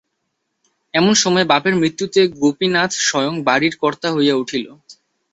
এমন 0.93 1.13
সময়ে 1.15 1.49
বাপের 1.51 1.73
মৃত্যুতে 1.75 2.21
গোপীনাথ 2.37 2.91
স্বয়ং 3.01 3.33
বাড়ির 3.47 3.73
কর্তা 3.81 4.07
হইয়া 4.11 4.35
উঠিল। 4.35 4.65